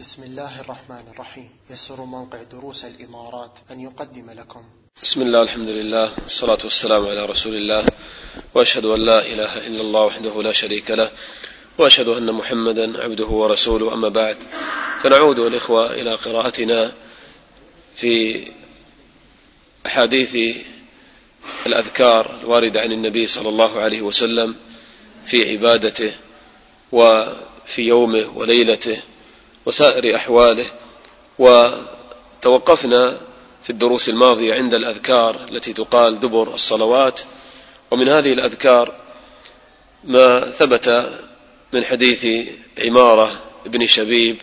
[0.00, 1.50] بسم الله الرحمن الرحيم.
[1.70, 4.62] يسر موقع دروس الإمارات أن يقدم لكم.
[5.02, 7.86] بسم الله الحمد لله والصلاة والسلام على رسول الله.
[8.54, 11.10] وأشهد أن لا إله إلا الله وحده لا شريك له.
[11.78, 13.94] وأشهد أن محمدا عبده ورسوله.
[13.94, 14.36] أما بعد
[15.02, 16.92] فنعود الإخوة إلى قراءتنا
[17.96, 18.44] في
[19.86, 20.56] أحاديث
[21.66, 24.56] الأذكار الواردة عن النبي صلى الله عليه وسلم
[25.26, 26.12] في عبادته
[26.92, 29.02] وفي يومه وليلته.
[29.70, 30.66] وسائر أحواله
[31.38, 33.20] وتوقفنا
[33.62, 37.20] في الدروس الماضية عند الأذكار التي تقال دبر الصلوات.
[37.90, 38.94] ومن هذه الأذكار
[40.04, 41.10] ما ثبت
[41.72, 42.48] من حديث
[42.84, 44.36] عمارة بن شبيب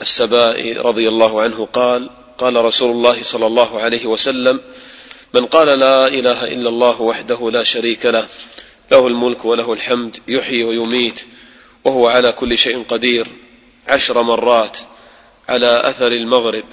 [0.00, 4.60] السبائي رضي الله عنه قال قال رسول الله صلى الله عليه وسلم
[5.34, 8.26] من قال لا إله إلا الله وحده لا شريك له
[8.92, 11.24] له الملك وله الحمد يحيي ويميت
[11.84, 13.43] وهو على كل شيء قدير
[13.88, 14.78] عشر مرات
[15.48, 16.64] على أثر المغرب.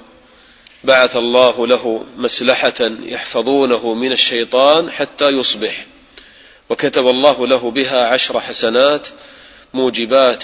[0.84, 5.86] بعث الله له مسلحة يحفظونه من الشيطان حتى يصبح.
[6.70, 9.08] وكتب الله له بها عشر حسنات
[9.74, 10.44] موجبات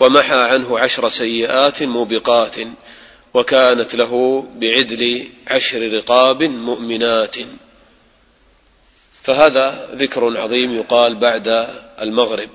[0.00, 2.56] ومحى عنه عشر سيئات موبقات
[3.34, 7.36] وكانت له بعدل عشر رقاب مؤمنات.
[9.22, 11.48] فهذا ذكر عظيم يقال بعد
[12.00, 12.50] المغرب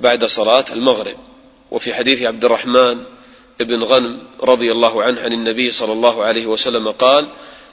[0.00, 1.29] بعد صلاة المغرب.
[1.70, 3.04] وفي حديث عبد الرحمن
[3.60, 7.30] بن غنم رضي الله عنه عن النبي صلى الله عليه وسلم قال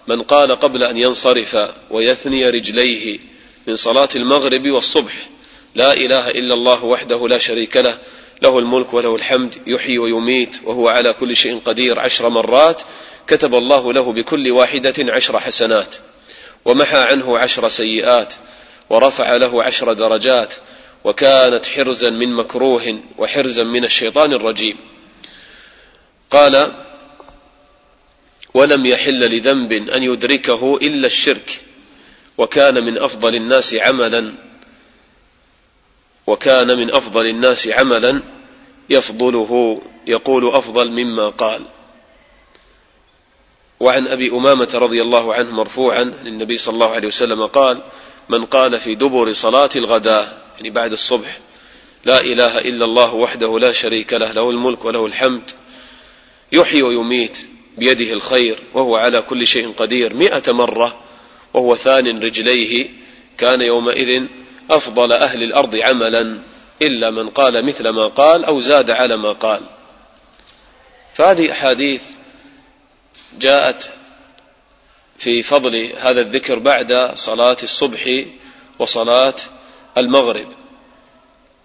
[0.08, 1.58] من قال قبل أن ينصرف
[1.92, 3.20] ويثني رجليه
[3.68, 5.30] من صلاة المغرب والصبح
[5.76, 7.98] لا إله إلا الله وحده لا شريك له
[8.42, 12.82] له الملك وله الحمد يحيي ويميت وهو على كل شيء قدير عشر مرات
[13.28, 15.96] كتب الله له بكل واحدة عشر حسنات
[16.66, 18.34] ومحى عنه عشر سيئات
[18.90, 20.54] ورفع له عشر درجات
[21.04, 24.78] وكانت حرزا من مكروه وحرزا من الشيطان الرجيم.
[26.30, 26.84] قال
[28.54, 31.62] ولم يحل لذنب أن يدركه إلا الشرك
[32.38, 34.34] وكان من أفضل الناس عملا
[36.28, 38.22] وكان من أفضل الناس عملا
[38.90, 41.66] يفضله يقول أفضل مما قال.
[43.80, 47.82] وعن أبي أمامة رضي الله عنه مرفوعا للنبي صلى الله عليه وسلم قال
[48.30, 51.38] من قال في دبر صلاة الغداه يعني بعد الصبح.
[52.06, 55.52] لا إله إلا الله وحده لا شريك له له الملك وله الحمد.
[56.52, 57.48] يحيي ويميت
[57.78, 60.14] بيده الخير وهو على كل شيء قدير.
[60.14, 61.02] مئة مرة
[61.54, 62.90] وهو ثان رجليه
[63.38, 64.28] كان يومئذ
[64.72, 66.40] أفضل أهل الأرض عملا
[66.82, 69.62] إلا من قال مثل ما قال أو زاد على ما قال.
[71.14, 72.04] فهذه أحاديث
[73.40, 73.90] جاءت
[75.18, 78.26] في فضل هذا الذكر بعد صلاة الصبح
[78.80, 79.36] وصلاة
[79.98, 80.48] المغرب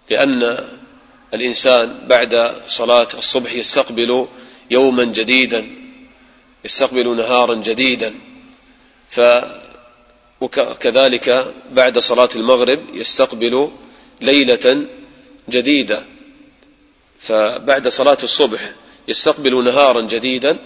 [0.09, 0.57] لأن
[1.33, 4.27] الإنسان بعد صلاة الصبح يستقبل
[4.71, 5.67] يوما جديدا
[6.65, 8.15] يستقبل نهارا جديدا.
[9.09, 9.21] ف
[10.41, 13.71] وكذلك بعد صلاة المغرب يستقبل
[14.21, 14.87] ليلة
[15.49, 16.05] جديدة.
[17.19, 18.71] فبعد صلاة الصبح
[19.07, 20.59] يستقبل نهارا جديدا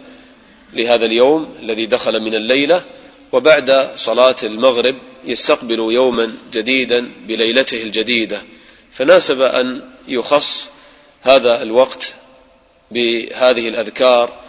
[0.74, 2.84] لهذا اليوم الذي دخل من الليلة
[3.32, 4.96] وبعد صلاة المغرب
[5.28, 8.42] يستقبل يوما جديدا بليلته الجديدة.
[8.92, 10.72] فناسب أن يخص
[11.22, 12.16] هذا الوقت
[12.92, 14.40] بهذه الأذكار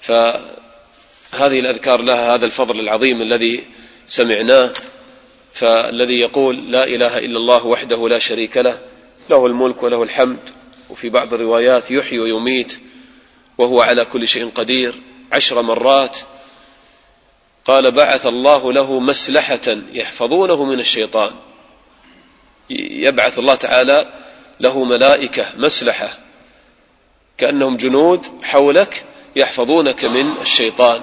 [0.00, 3.64] فهذه الأذكار لها هذا الفضل العظيم الذي
[4.06, 4.72] سمعناه
[5.52, 8.78] فالذي يقول لا إله إلا الله وحده لا شريك له
[9.30, 10.38] له الملك وله الحمد
[10.90, 12.78] وفي بعض الروايات يحيي ويميت
[13.58, 14.94] وهو على كل شيء قدير
[15.32, 16.18] عشر مرات
[17.64, 21.34] قال بعث الله له مسلحة يحفظونه من الشيطان.
[22.70, 24.12] يبعث الله تعالى
[24.60, 26.18] له ملائكة مسلحة.
[27.38, 29.04] كأنهم جنود حولك
[29.36, 31.02] يحفظونك من الشيطان.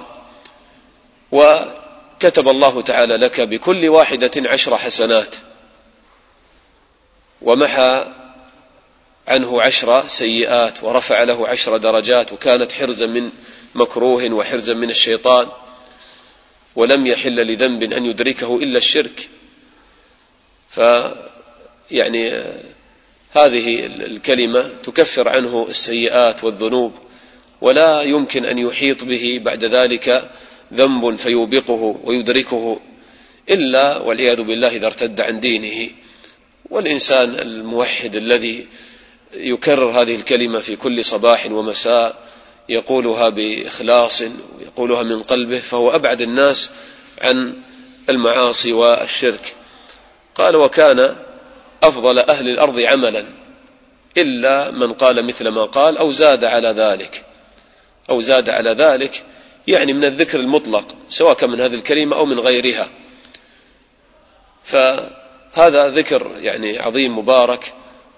[1.32, 5.36] وكتب الله تعالى لك بكل واحدة عشر حسنات.
[7.42, 8.14] ومحى
[9.28, 13.30] عنه عشر سيئات ورفع له عشر درجات وكانت حرزا من
[13.76, 15.48] مكروه وحرزا من الشيطان.
[16.76, 19.30] ولم يحل لذنب أن يدركه إلا الشرك.
[20.70, 20.80] ف
[21.92, 22.32] يعني
[23.32, 26.94] هذه الكلمة تكفر عنه السيئات والذنوب
[27.62, 30.30] ولا يمكن أن يحيط به بعد ذلك
[30.74, 32.80] ذنب فيوبقه ويدركه
[33.50, 35.90] إلا والعياذ بالله إذا ارتد عن دينه.
[36.70, 38.68] والإنسان الموحد الذي
[39.34, 42.31] يكرر هذه الكلمة في كل صباح ومساء
[42.70, 46.72] يقولها بإخلاص ويقولها من قلبه فهو أبعد الناس
[47.22, 47.54] عن
[48.10, 49.56] المعاصي والشرك.
[50.36, 51.16] قال وكان
[51.84, 53.26] أفضل أهل الأرض عملا
[54.18, 57.26] إلا من قال مثل ما قال أو زاد على ذلك.
[58.10, 59.24] أو زاد على ذلك
[59.68, 62.90] يعني من الذكر المطلق سواء كان من هذه الكلمة أو من غيرها.
[64.64, 67.74] فهذا ذكر يعني عظيم مبارك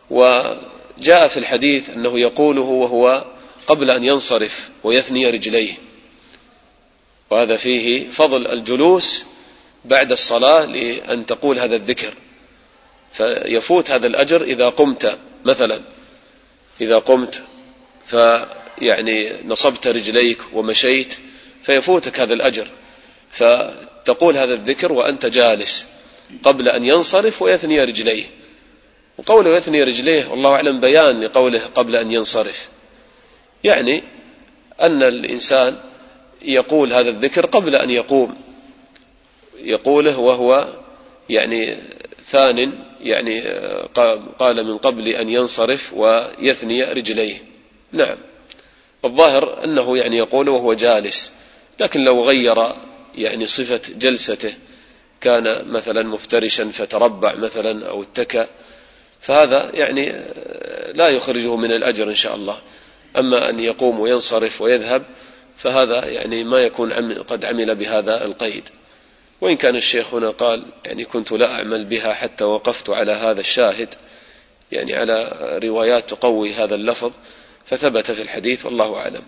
[0.10, 3.33] وجاء في الحديث أنه يقوله وهو
[3.68, 5.74] قبل أن ينصرف ويثني رجليه.
[7.30, 9.26] وهذا فيه فضل الجلوس
[9.86, 12.14] بعد الصلاة لأن تقول هذا الذكر.
[13.14, 15.82] فيفوت هذا الأجر إذا قمت مثلا
[16.82, 17.44] إذا قمت
[18.06, 21.14] فيعني نصبت رجليك ومشيت
[21.64, 22.68] فيفوتك هذا الأجر.
[23.30, 25.86] فتقول هذا الذكر وأنت جالس
[26.44, 28.24] قبل أن ينصرف ويثني رجليه.
[29.18, 32.70] وقوله يثني رجليه والله أعلم بيان لقوله قبل أن ينصرف.
[33.64, 34.04] يعني
[34.82, 35.78] أن الإنسان
[36.42, 38.36] يقول هذا الذكر قبل أن يقوم.
[39.58, 40.68] يقوله وهو
[41.30, 41.78] يعني
[42.26, 43.42] ثان يعني
[44.40, 47.38] قال من قبل أن ينصرف ويثني رجليه.
[47.92, 48.18] نعم.
[49.06, 51.32] الظاهر أنه يعني يقول وهو جالس
[51.80, 52.76] لكن لو غير
[53.16, 54.54] يعني صفة جلسته
[55.22, 58.46] كان مثلا مفترشا فتربع مثلا أو اتكى
[59.22, 60.10] فهذا يعني
[60.94, 62.62] لا يخرجه من الأجر إن شاء الله.
[63.18, 65.04] أما أن يقوم وينصرف ويذهب
[65.58, 68.70] فهذا يعني ما يكون قد عمل بهذا القيد.
[69.42, 73.96] وإن كان الشيخ هنا قال يعني كنت لا أعمل بها حتى وقفت على هذا الشاهد
[74.72, 75.32] يعني على
[75.64, 77.12] روايات تقوي هذا اللفظ
[77.66, 79.24] فثبت في الحديث والله أعلم.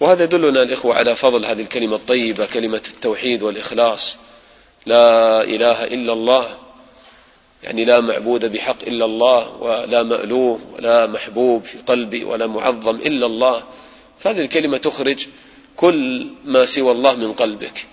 [0.00, 4.18] وهذا يدلنا الإخوة على فضل هذه الكلمة الطيبة كلمة التوحيد والإخلاص.
[4.86, 6.65] لا إله إلا الله
[7.66, 13.26] يعني لا معبود بحق إلا الله ولا مألوه ولا محبوب في قلبي ولا معظم إلا
[13.26, 13.64] الله.
[14.18, 15.26] فهذه الكلمة تخرج
[15.76, 17.86] كل ما سوى الله من قلبك.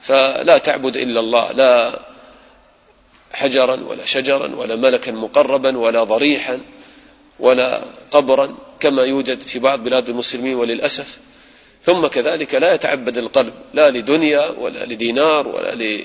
[0.00, 2.00] فلا تعبد إلا الله لا
[3.32, 6.60] حجرا ولا شجرا ولا ملكا مقربا ولا ضريحا
[7.40, 11.18] ولا قبرا كما يوجد في بعض بلاد المسلمين وللأسف.
[11.82, 16.02] ثم كذلك لا يتعبد القلب لا لدنيا ولا لدينار ولا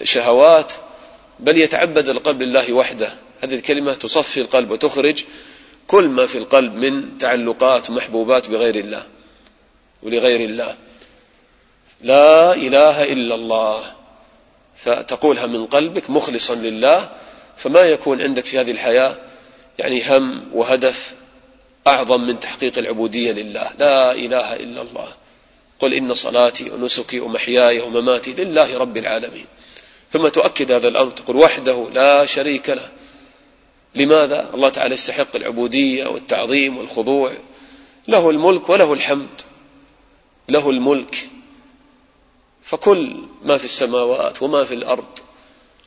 [0.00, 0.72] لشهوات.
[1.40, 3.12] بل يتعبد القلب لله وحده.
[3.40, 5.24] هذه الكلمة تصفي القلب وتخرج
[5.86, 9.06] كل ما في القلب من تعلقات ومحبوبات بغير الله
[10.02, 10.76] ولغير الله.
[12.00, 13.94] لا إله إلا الله.
[14.76, 17.10] فتقولها من قلبك مخلصا لله.
[17.56, 19.16] فما يكون عندك في هذه الحياة
[19.78, 21.14] يعني هم وهدف
[21.86, 23.72] أعظم من تحقيق العبودية لله.
[23.78, 25.14] لا إله إلا الله.
[25.78, 29.46] قل إن صلاتي ونسكي ومحياي ومماتي لله رب العالمين.
[30.10, 32.88] ثم تؤكد هذا الأمر تقول وحده لا شريك له.
[33.94, 37.32] لماذا؟ الله تعالى يستحق العبودية والتعظيم والخضوع.
[38.08, 39.40] له الملك وله الحمد.
[40.48, 41.28] له الملك.
[42.62, 45.18] فكل ما في السماوات وما في الأرض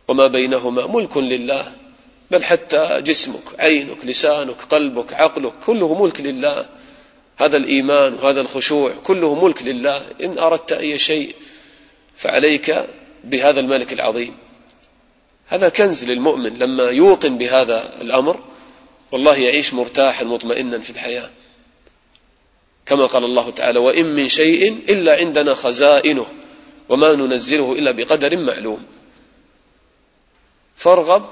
[0.08, 1.76] وما بينهما ملك لله.
[2.32, 6.66] بل حتى جسمك عينك لسانك قلبك عقلك كله ملك لله.
[7.38, 10.06] هذا الإيمان وهذا الخشوع كله ملك لله.
[10.24, 11.36] إن أردت أي شيء
[12.16, 12.88] فعليك
[13.24, 14.38] بهذا الملك العظيم.
[15.48, 18.44] هذا كنز للمؤمن لما يوقن بهذا الأمر
[19.12, 21.30] والله يعيش مرتاحا مطمئنا في الحياة.
[22.86, 26.26] كما قال الله تعالى وإن من شيء إلا عندنا خزائنه
[26.90, 28.86] وما ننزله إلا بقدر معلوم.
[30.76, 31.30] فارغب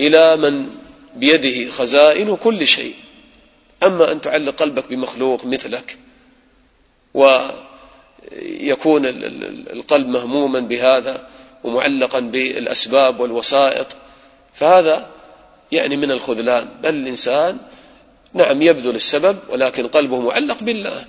[0.00, 0.70] إلى من
[1.16, 2.94] بيده خزائن كل شيء.
[3.82, 5.98] أما أن تعلق قلبك بمخلوق مثلك
[8.32, 9.02] ويكون
[9.72, 11.26] القلب مهموما بهذا
[11.64, 13.86] ومعلقا بالأسباب والوسائط
[14.54, 15.06] فهذا
[15.72, 16.68] يعني من الخذلان.
[16.82, 17.58] بل الإنسان
[18.34, 21.04] نعم يبذل السبب ولكن قلبه معلق بالله.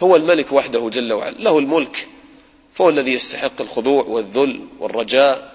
[0.00, 1.36] هو الملك وحده جل وعلا.
[1.38, 2.08] له الملك
[2.74, 5.52] فهو الذي يستحق الخضوع والذل والرجاء.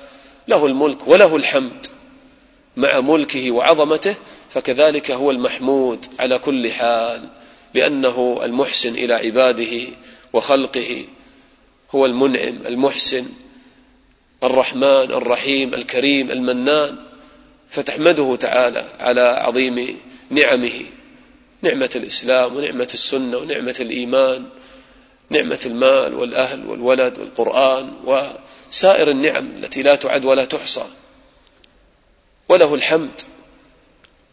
[0.47, 1.87] له الملك وله الحمد.
[2.77, 4.15] مع ملكه وعظمته
[4.49, 7.29] فكذلك هو المحمود على كل حال
[7.73, 9.87] لأنه المحسن إلى عباده
[10.33, 11.05] وخلقه.
[11.95, 13.25] هو المنعم المحسن
[14.43, 16.95] الرحمن الرحيم الكريم المنان.
[17.69, 20.85] فتحمده تعالى على عظيم نعمه.
[21.61, 24.45] نعمة الإسلام ونعمة السنة ونعمة الإيمان
[25.29, 30.85] نعمة المال والأهل والولد والقرآن وسائر النعم التي لا تعد ولا تحصى.
[32.49, 33.21] وله الحمد.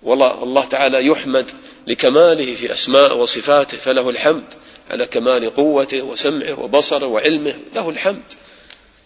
[0.03, 1.51] والله الله تعالى يحمد
[1.87, 4.45] لكماله في أسماء وصفاته فله الحمد
[4.91, 8.33] على كمال قوته وسمعه وبصره وعلمه له الحمد.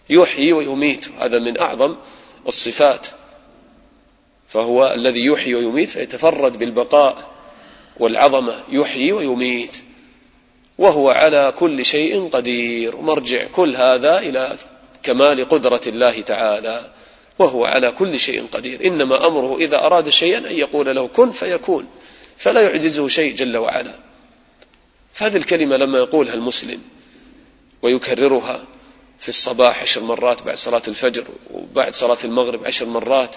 [0.09, 1.95] يحيي ويميت هذا من أعظم
[2.47, 3.07] الصفات.
[4.49, 7.31] فهو الذي يحيي ويميت فيتفرد بالبقاء
[7.99, 9.77] والعظمة يحيي ويميت.
[10.77, 12.97] وهو على كل شيء قدير.
[12.97, 14.57] مرجع كل هذا إلى
[15.03, 16.91] كمال قدرة الله تعالى.
[17.39, 18.85] وهو على كل شيء قدير.
[18.85, 21.87] إنما أمره إذا أراد شيئا أن يقول له كن فيكون
[22.37, 23.99] فلا يعجزه شيء جل وعلا.
[25.13, 26.81] فهذه الكلمة لما يقولها المسلم
[27.81, 28.63] ويكررها
[29.19, 33.35] في الصباح عشر مرات بعد صلاة الفجر وبعد صلاة المغرب عشر مرات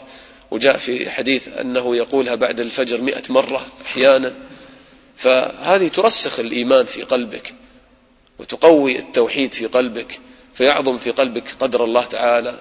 [0.51, 4.35] وجاء في حديث أنه يقولها بعد الفجر مئة مرة أحيانا.
[5.17, 7.55] فهذه ترسخ الإيمان في قلبك
[8.39, 10.21] وتقوي التوحيد في قلبك
[10.55, 12.61] فيعظم في قلبك قدر الله تعالى.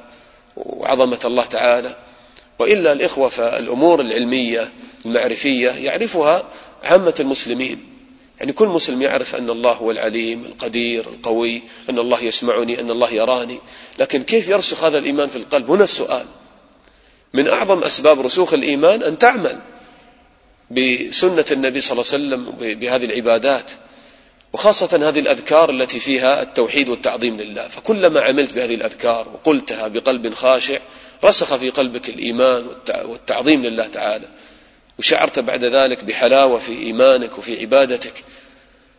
[0.55, 1.97] وعظمة الله تعالى.
[2.59, 4.71] وإلا الإخوة فالأمور العلمية
[5.05, 6.47] المعرفية يعرفها
[6.83, 7.85] عامة المسلمين.
[8.39, 13.12] يعني كل مسلم يعرف أن الله هو العليم القدير القوي أن الله يسمعني أن الله
[13.12, 13.59] يراني.
[14.00, 16.25] لكن كيف يرسخ هذا الإيمان في القلب؟ هنا السؤال.
[17.33, 19.62] من أعظم أسباب رسوخ الإيمان أن تعمل
[20.71, 23.71] بسنة النبي صلى الله عليه وسلم بهذه العبادات.
[24.55, 27.67] وخاصة هذه الأذكار التي فيها التوحيد والتعظيم لله.
[27.67, 30.79] فكلما عملت بهذه الأذكار وقلتها بقلب خاشع
[31.24, 32.67] رسخ في قلبك الإيمان
[33.05, 34.27] والتعظيم لله تعالى.
[35.00, 38.24] وشعرت بعد ذلك بحلاوة في إيمانك وفي عبادتك.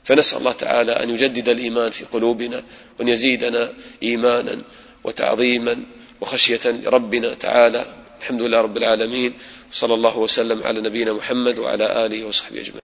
[0.05, 2.63] فنسأل الله تعالى أن يجدد الإيمان في قلوبنا
[2.99, 3.73] وأن يزيدنا
[4.03, 4.59] إيمانا
[5.05, 5.77] وتعظيما
[6.21, 7.87] وخشية لربنا تعالى.
[8.21, 9.33] الحمد لله رب العالمين.
[9.73, 12.75] صلى الله وسلم على نبينا محمد وعلى آله وصحبه أجمعين.